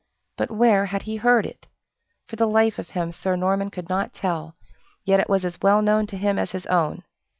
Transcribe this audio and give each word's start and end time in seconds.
But 0.35 0.49
where 0.49 0.87
had 0.87 1.03
he 1.03 1.17
heard 1.17 1.45
it? 1.45 1.67
For 2.25 2.35
the 2.35 2.47
life 2.47 2.79
of 2.79 2.89
him, 2.89 3.11
Sir 3.11 3.35
Norman 3.35 3.69
could 3.69 3.87
not 3.87 4.15
tell, 4.15 4.55
yet 5.05 5.19
it 5.19 5.29
was 5.29 5.45
as 5.45 5.61
well 5.61 5.83
known 5.83 6.07
to 6.07 6.17
him 6.17 6.39
as 6.39 6.49
his 6.49 6.65
own. 6.65 7.03